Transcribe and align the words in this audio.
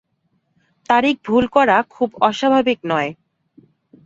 তারিখ 0.89 1.15
ভুল 1.25 1.45
করা 1.47 1.77
খুব 1.89 2.09
অস্বাভাবিক 2.21 2.79
নয়। 2.85 3.09